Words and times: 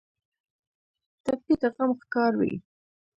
ټپي 1.23 1.53
د 1.61 1.63
غم 1.75 1.91
ښکار 2.01 2.33
وي. 2.39 2.53